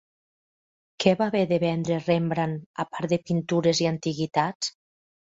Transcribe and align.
Què 1.03 1.11
va 1.19 1.27
haver 1.31 1.41
de 1.51 1.59
vendre 1.63 1.99
Rembrandt 2.05 2.81
a 2.85 2.87
part 2.95 3.13
de 3.13 3.21
pintures 3.29 3.83
i 3.85 3.89
antiguitats? 3.91 4.73